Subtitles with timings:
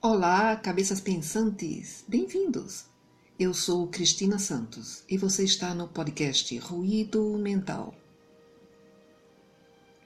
[0.00, 2.04] Olá, cabeças pensantes!
[2.06, 2.84] Bem-vindos!
[3.36, 7.92] Eu sou Cristina Santos e você está no podcast Ruído Mental.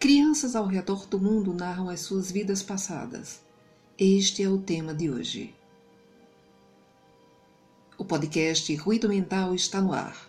[0.00, 3.42] Crianças ao redor do mundo narram as suas vidas passadas.
[3.98, 5.55] Este é o tema de hoje.
[7.98, 10.27] O podcast Ruído Mental está no ar.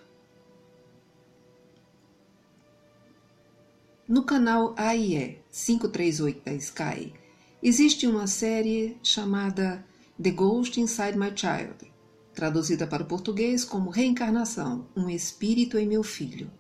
[4.05, 7.23] No canal AIE 538 da Sky,
[7.64, 9.86] existe uma série chamada
[10.21, 11.93] The Ghost Inside My Child,
[12.33, 16.52] traduzida para o português como Reencarnação, um espírito em meu filho.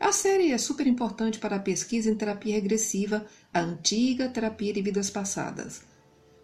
[0.00, 4.82] A série é super importante para a pesquisa em terapia regressiva, a antiga terapia de
[4.82, 5.82] vidas passadas,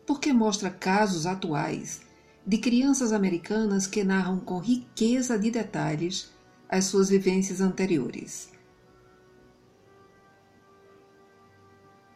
[0.06, 2.02] porque mostra casos atuais
[2.46, 6.30] de crianças americanas que narram com riqueza de detalhes
[6.68, 8.54] as suas vivências anteriores.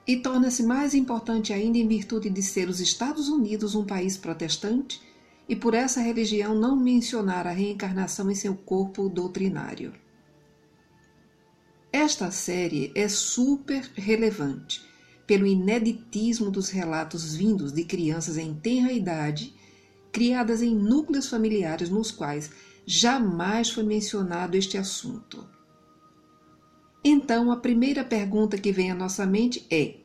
[0.09, 5.03] E torna-se mais importante ainda em virtude de ser os Estados Unidos um país protestante
[5.47, 9.93] e por essa religião não mencionar a reencarnação em seu corpo doutrinário.
[11.93, 14.83] Esta série é super relevante
[15.27, 19.55] pelo ineditismo dos relatos vindos de crianças em tenra idade,
[20.11, 22.51] criadas em núcleos familiares nos quais
[22.87, 25.47] jamais foi mencionado este assunto.
[27.05, 29.98] Então, a primeira pergunta que vem à nossa mente é: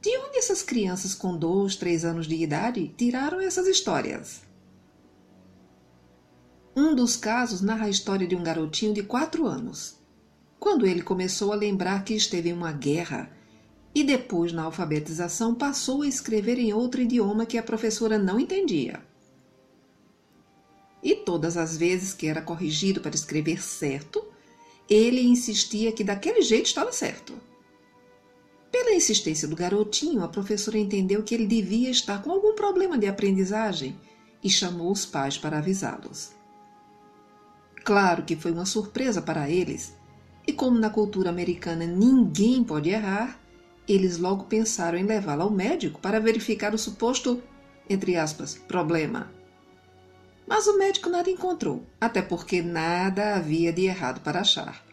[0.00, 4.40] de onde essas crianças com dois, três anos de idade tiraram essas histórias?
[6.74, 9.98] Um dos casos narra a história de um garotinho de quatro anos,
[10.58, 13.30] quando ele começou a lembrar que esteve em uma guerra
[13.94, 19.02] e depois, na alfabetização, passou a escrever em outro idioma que a professora não entendia.
[21.02, 24.24] E todas as vezes que era corrigido para escrever certo,
[24.88, 27.49] ele insistia que daquele jeito estava certo.
[28.70, 33.06] Pela insistência do garotinho, a professora entendeu que ele devia estar com algum problema de
[33.06, 33.98] aprendizagem
[34.42, 36.30] e chamou os pais para avisá-los.
[37.84, 39.96] Claro que foi uma surpresa para eles,
[40.46, 43.40] e como na cultura americana ninguém pode errar,
[43.88, 47.42] eles logo pensaram em levá-la ao médico para verificar o suposto,
[47.88, 49.32] entre aspas, problema.
[50.46, 54.84] Mas o médico nada encontrou, até porque nada havia de errado para achar.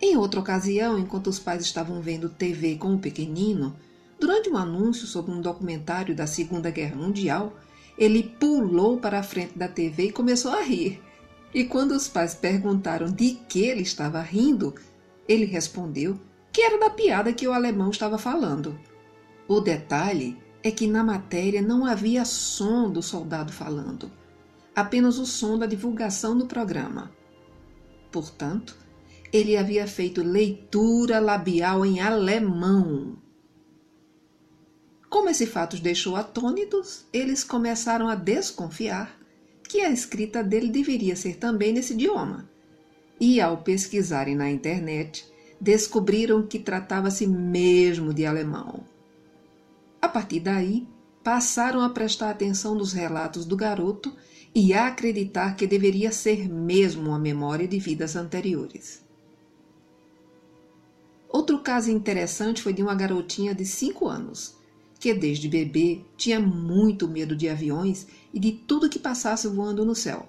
[0.00, 3.74] Em outra ocasião, enquanto os pais estavam vendo TV com o pequenino,
[4.20, 7.54] durante um anúncio sobre um documentário da Segunda Guerra Mundial,
[7.96, 11.02] ele pulou para a frente da TV e começou a rir.
[11.54, 14.74] E quando os pais perguntaram de que ele estava rindo,
[15.26, 16.20] ele respondeu
[16.52, 18.78] que era da piada que o alemão estava falando.
[19.48, 24.10] O detalhe é que na matéria não havia som do soldado falando,
[24.74, 27.10] apenas o som da divulgação do programa.
[28.10, 28.76] Portanto,
[29.32, 33.16] ele havia feito leitura labial em alemão.
[35.08, 39.18] Como esse fato os deixou atônitos, eles começaram a desconfiar
[39.68, 42.48] que a escrita dele deveria ser também nesse idioma.
[43.18, 45.24] E ao pesquisarem na internet,
[45.60, 48.84] descobriram que tratava-se mesmo de alemão.
[50.00, 50.86] A partir daí,
[51.24, 54.14] passaram a prestar atenção nos relatos do garoto
[54.54, 59.05] e a acreditar que deveria ser mesmo uma memória de vidas anteriores.
[61.28, 64.56] Outro caso interessante foi de uma garotinha de 5 anos,
[64.98, 69.94] que desde bebê tinha muito medo de aviões e de tudo que passasse voando no
[69.94, 70.28] céu.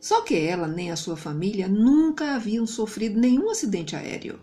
[0.00, 4.40] Só que ela nem a sua família nunca haviam sofrido nenhum acidente aéreo.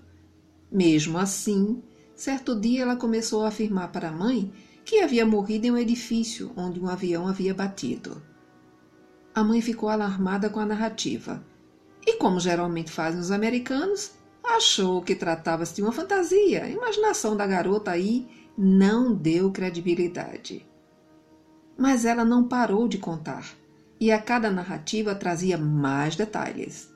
[0.72, 1.81] Mesmo assim,
[2.17, 4.51] Certo dia ela começou a afirmar para a mãe
[4.84, 8.19] que havia morrido em um edifício onde um avião havia batido.
[9.35, 11.46] A mãe ficou alarmada com a narrativa
[12.07, 14.13] e, como geralmente fazem os americanos,
[14.44, 16.64] achou que tratava-se de uma fantasia.
[16.64, 18.28] A imaginação da garota aí
[18.58, 20.66] não deu credibilidade.
[21.78, 23.56] Mas ela não parou de contar
[24.00, 26.92] e a cada narrativa trazia mais detalhes.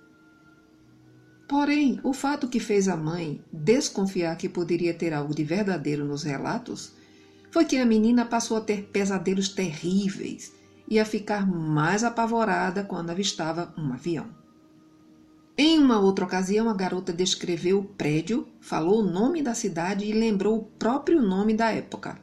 [1.48, 6.24] Porém, o fato que fez a mãe desconfiar que poderia ter algo de verdadeiro nos
[6.24, 6.94] relatos
[7.52, 10.54] foi que a menina passou a ter pesadelos terríveis
[10.88, 14.41] e a ficar mais apavorada quando avistava um avião.
[15.92, 20.58] Uma outra ocasião, a garota descreveu o prédio, falou o nome da cidade e lembrou
[20.58, 22.18] o próprio nome da época.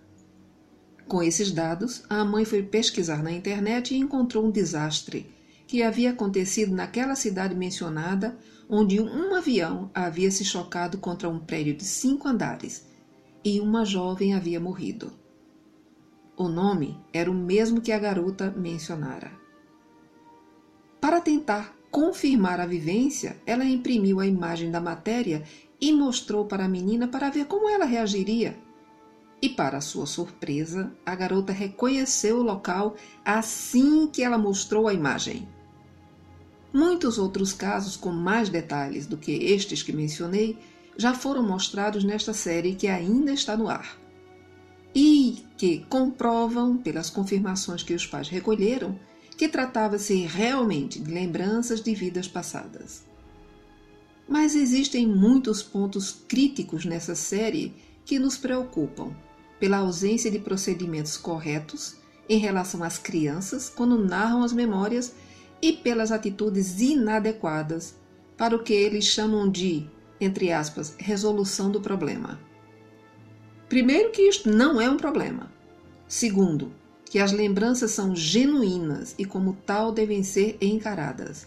[1.07, 5.31] Com esses dados, a mãe foi pesquisar na internet e encontrou um desastre
[5.67, 8.39] que havia acontecido naquela cidade mencionada
[8.71, 12.87] onde um avião havia se chocado contra um prédio de cinco andares
[13.45, 15.13] e uma jovem havia morrido.
[16.35, 19.31] O nome era o mesmo que a garota mencionara.
[21.03, 25.43] Para tentar confirmar a vivência, ela imprimiu a imagem da matéria
[25.81, 28.59] e mostrou para a menina para ver como ela reagiria.
[29.41, 35.49] E, para sua surpresa, a garota reconheceu o local assim que ela mostrou a imagem.
[36.73, 40.59] Muitos outros casos com mais detalhes do que estes que mencionei
[40.97, 43.97] já foram mostrados nesta série que ainda está no ar.
[44.95, 48.99] E que comprovam, pelas confirmações que os pais recolheram,
[49.39, 53.05] que tratava-se realmente de lembranças de vidas passadas.
[54.29, 57.73] Mas existem muitos pontos críticos nessa série
[58.05, 59.15] que nos preocupam
[59.61, 61.97] pela ausência de procedimentos corretos
[62.29, 65.15] em relação às crianças quando narram as memórias
[65.63, 67.95] e pelas atitudes inadequadas
[68.37, 69.89] para o que eles chamam de,
[70.21, 72.41] entre aspas, resolução do problema.
[73.69, 75.53] Primeiro, que isto não é um problema.
[76.09, 76.73] Segundo,
[77.09, 81.47] que as lembranças são genuínas e, como tal, devem ser encaradas.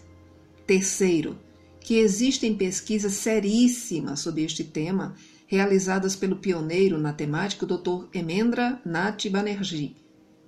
[0.66, 1.38] Terceiro,
[1.80, 5.14] que existem pesquisas seríssimas sobre este tema
[5.46, 8.06] realizadas pelo pioneiro na temática Dr.
[8.12, 9.96] Emendra Nath Banerjee,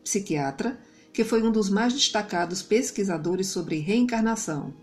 [0.02, 0.78] psiquiatra,
[1.12, 4.74] que foi um dos mais destacados pesquisadores sobre reencarnação,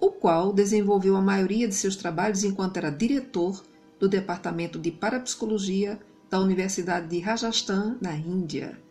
[0.00, 3.62] o qual desenvolveu a maioria de seus trabalhos enquanto era diretor
[3.98, 5.98] do Departamento de Parapsicologia
[6.30, 8.85] da Universidade de Rajasthan, na Índia.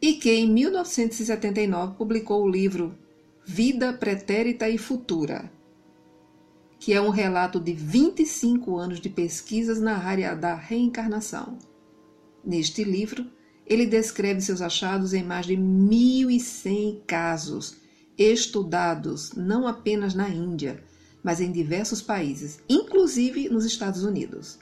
[0.00, 2.96] E que em 1979 publicou o livro
[3.44, 5.50] Vida Pretérita e Futura,
[6.78, 11.58] que é um relato de 25 anos de pesquisas na área da reencarnação.
[12.44, 13.26] Neste livro,
[13.66, 17.76] ele descreve seus achados em mais de 1.100 casos
[18.16, 20.82] estudados não apenas na Índia,
[21.22, 24.58] mas em diversos países, inclusive nos Estados Unidos.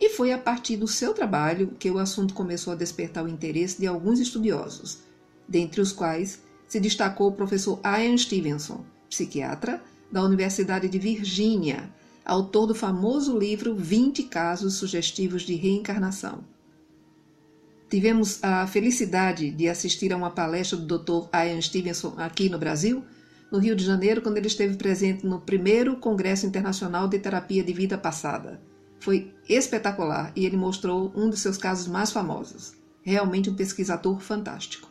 [0.00, 3.78] E foi a partir do seu trabalho que o assunto começou a despertar o interesse
[3.78, 5.00] de alguns estudiosos,
[5.46, 11.90] dentre os quais se destacou o professor Ian Stevenson, psiquiatra da Universidade de Virgínia,
[12.24, 16.44] autor do famoso livro 20 Casos Sugestivos de Reencarnação.
[17.90, 21.28] Tivemos a felicidade de assistir a uma palestra do Dr.
[21.34, 23.04] Ian Stevenson aqui no Brasil,
[23.52, 27.72] no Rio de Janeiro, quando ele esteve presente no primeiro Congresso Internacional de Terapia de
[27.72, 28.69] Vida Passada.
[29.00, 32.74] Foi espetacular e ele mostrou um dos seus casos mais famosos.
[33.02, 34.90] Realmente um pesquisador fantástico.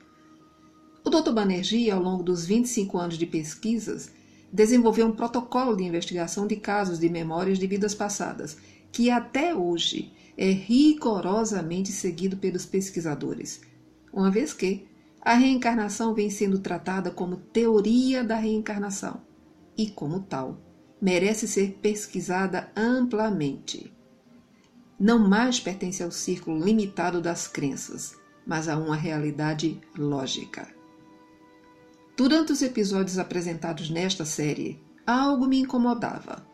[1.06, 1.32] O Dr.
[1.32, 4.12] Banerjee, ao longo dos 25 anos de pesquisas,
[4.52, 8.58] desenvolveu um protocolo de investigação de casos de memórias de vidas passadas,
[8.92, 13.62] que até hoje é rigorosamente seguido pelos pesquisadores,
[14.12, 14.88] uma vez que
[15.22, 19.22] a reencarnação vem sendo tratada como teoria da reencarnação
[19.78, 20.58] e, como tal,
[21.02, 23.94] merece ser pesquisada amplamente.
[25.00, 30.68] Não mais pertence ao círculo limitado das crenças, mas a uma realidade lógica.
[32.18, 36.46] Durante os episódios apresentados nesta série, algo me incomodava.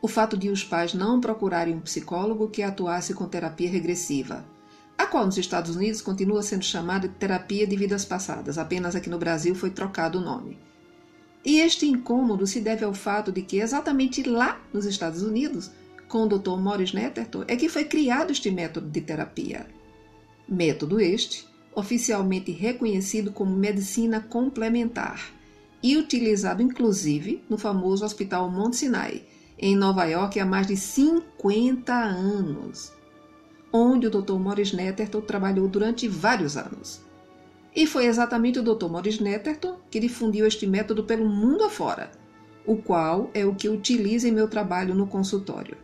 [0.00, 4.44] O fato de os pais não procurarem um psicólogo que atuasse com terapia regressiva,
[4.96, 9.10] a qual nos Estados Unidos continua sendo chamada de terapia de vidas passadas, apenas aqui
[9.10, 10.56] no Brasil foi trocado o nome.
[11.44, 15.72] E este incômodo se deve ao fato de que exatamente lá nos Estados Unidos,
[16.12, 16.58] com o Dr.
[16.58, 19.66] Morris Netterton, é que foi criado este método de terapia.
[20.46, 25.32] Método este oficialmente reconhecido como medicina complementar
[25.82, 29.22] e utilizado inclusive no famoso Hospital Mount Sinai,
[29.58, 32.92] em Nova York, há mais de 50 anos,
[33.72, 34.34] onde o Dr.
[34.34, 37.00] Morris Netterton trabalhou durante vários anos.
[37.74, 38.88] E foi exatamente o Dr.
[38.90, 42.12] Morris Netterton que difundiu este método pelo mundo afora,
[42.66, 45.81] o qual é o que utilizo em meu trabalho no consultório.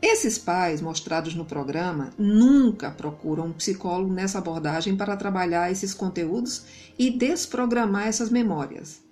[0.00, 6.64] Esses pais mostrados no programa nunca procuram um psicólogo nessa abordagem para trabalhar esses conteúdos
[6.96, 9.02] e desprogramar essas memórias.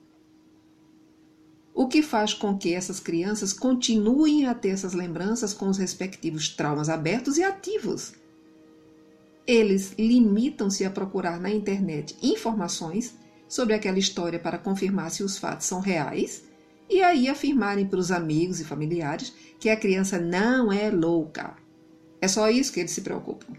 [1.75, 6.49] O que faz com que essas crianças continuem a ter essas lembranças com os respectivos
[6.49, 8.15] traumas abertos e ativos.
[9.45, 13.15] Eles limitam-se a procurar na internet informações
[13.49, 16.46] sobre aquela história para confirmar se os fatos são reais
[16.89, 21.57] e aí afirmarem para os amigos e familiares que a criança não é louca.
[22.21, 23.55] É só isso que eles se preocupam.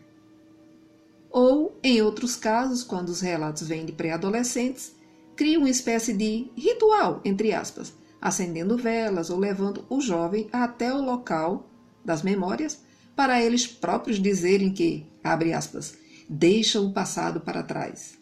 [1.29, 4.95] Ou, em outros casos, quando os relatos vêm de pré-adolescentes,
[5.35, 11.01] criam uma espécie de ritual, entre aspas, acendendo velas ou levando o jovem até o
[11.01, 11.69] local
[12.03, 12.81] das memórias
[13.15, 15.95] para eles próprios dizerem que, abre aspas,
[16.29, 18.17] deixam o passado para trás.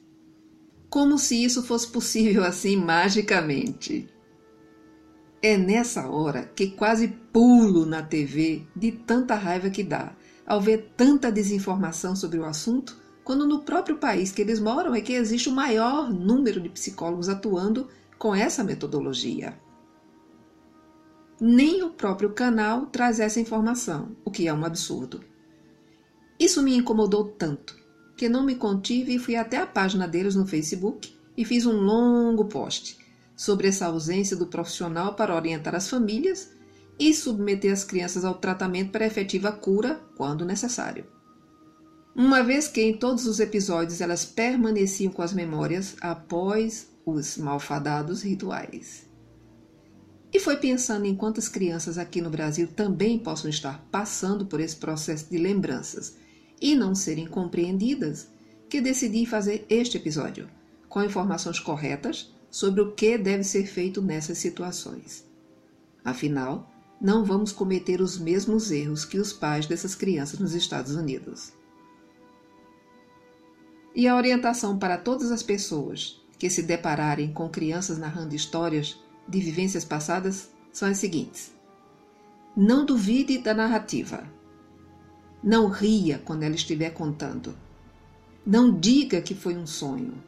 [0.89, 4.09] Como se isso fosse possível assim magicamente.
[5.47, 10.93] É nessa hora que quase pulo na TV de tanta raiva que dá ao ver
[10.97, 15.47] tanta desinformação sobre o assunto, quando no próprio país que eles moram é que existe
[15.47, 17.87] o maior número de psicólogos atuando
[18.17, 19.55] com essa metodologia.
[21.39, 25.23] nem o próprio canal traz essa informação, o que é um absurdo.
[26.39, 27.77] Isso me incomodou tanto
[28.17, 31.81] que não me contive e fui até a página deles no Facebook e fiz um
[31.81, 33.04] longo post
[33.36, 36.51] sobre essa ausência do profissional para orientar as famílias
[36.98, 41.06] e submeter as crianças ao tratamento para efetiva cura quando necessário.
[42.15, 48.22] Uma vez que em todos os episódios elas permaneciam com as memórias após os malfadados
[48.22, 49.06] rituais.
[50.34, 54.75] E foi pensando em quantas crianças aqui no Brasil também possam estar passando por esse
[54.77, 56.15] processo de lembranças
[56.62, 58.30] e não serem compreendidas
[58.70, 60.50] que decidi fazer este episódio,
[60.88, 65.25] com informações corretas sobre o que deve ser feito nessas situações.
[66.05, 66.71] Afinal,
[67.01, 71.51] não vamos cometer os mesmos erros que os pais dessas crianças nos Estados Unidos.
[73.93, 78.97] E a orientação para todas as pessoas que se depararem com crianças narrando histórias
[79.27, 81.51] de vivências passadas são as seguintes:
[82.55, 84.24] Não duvide da narrativa.
[85.43, 87.53] Não ria quando ela estiver contando.
[88.45, 90.24] Não diga que foi um sonho.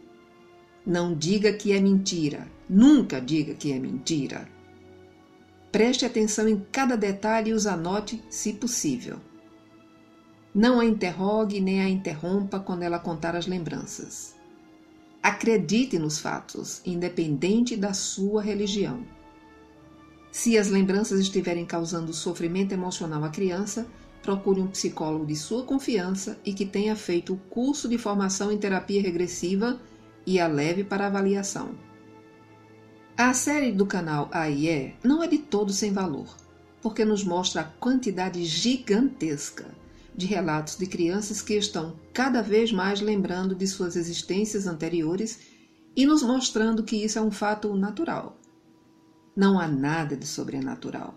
[0.88, 2.48] Não diga que é mentira.
[2.70, 4.48] Nunca diga que é mentira.
[5.70, 9.20] Preste atenção em cada detalhe e os anote, se possível.
[10.56, 14.34] Não a interrogue nem a interrompa quando ela contar as lembranças.
[15.22, 19.06] Acredite nos fatos, independente da sua religião.
[20.32, 23.86] Se as lembranças estiverem causando sofrimento emocional à criança,
[24.24, 28.58] procure um psicólogo de sua confiança e que tenha feito o curso de formação em
[28.58, 29.78] terapia regressiva
[30.28, 31.70] e a leve para avaliação.
[33.18, 36.36] A série do canal AIE não é de todo sem valor,
[36.82, 39.66] porque nos mostra a quantidade gigantesca
[40.14, 45.40] de relatos de crianças que estão cada vez mais lembrando de suas existências anteriores
[45.96, 48.38] e nos mostrando que isso é um fato natural.
[49.34, 51.16] Não há nada de sobrenatural.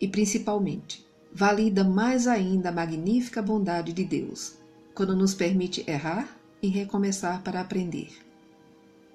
[0.00, 4.54] E principalmente, valida mais ainda a magnífica bondade de Deus,
[4.94, 8.10] quando nos permite errar e recomeçar para aprender.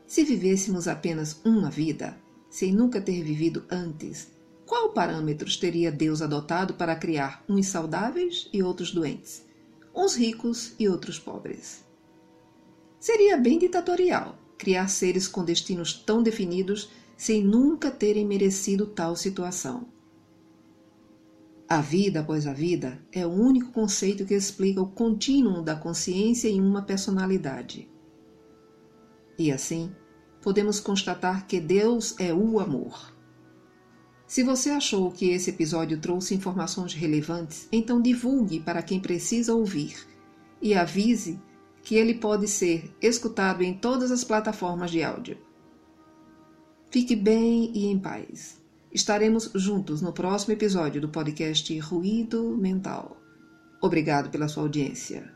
[0.07, 2.17] Se vivêssemos apenas uma vida,
[2.49, 4.29] sem nunca ter vivido antes,
[4.65, 9.45] qual parâmetros teria Deus adotado para criar uns saudáveis e outros doentes,
[9.95, 11.83] uns ricos e outros pobres?
[12.99, 19.87] Seria bem ditatorial criar seres com destinos tão definidos sem nunca terem merecido tal situação.
[21.71, 26.49] A vida após a vida é o único conceito que explica o contínuo da consciência
[26.49, 27.89] em uma personalidade.
[29.39, 29.89] E assim,
[30.41, 33.15] podemos constatar que Deus é o amor.
[34.27, 39.95] Se você achou que esse episódio trouxe informações relevantes, então divulgue para quem precisa ouvir
[40.61, 41.39] e avise
[41.83, 45.37] que ele pode ser escutado em todas as plataformas de áudio.
[46.89, 48.60] Fique bem e em paz.
[48.93, 53.15] Estaremos juntos no próximo episódio do podcast Ruído Mental.
[53.81, 55.33] Obrigado pela sua audiência.